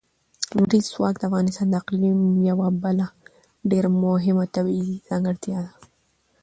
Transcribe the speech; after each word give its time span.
لمریز 0.55 0.85
ځواک 0.93 1.15
د 1.17 1.23
افغانستان 1.29 1.67
د 1.69 1.73
اقلیم 1.81 2.19
یوه 2.49 2.67
بله 2.83 3.07
ډېره 3.69 3.89
مهمه 4.03 4.45
طبیعي 4.55 4.93
ځانګړتیا 5.07 5.59
ده. 5.65 5.73